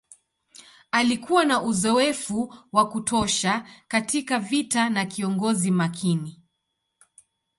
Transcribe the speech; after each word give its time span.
Alikuwa 0.91 1.45
na 1.45 1.61
uzoefu 1.61 2.55
wa 2.71 2.89
kutosha 2.89 3.65
katika 3.87 4.39
vita 4.39 4.89
na 4.89 5.05
kiongozi 5.05 5.71
makini. 5.71 6.41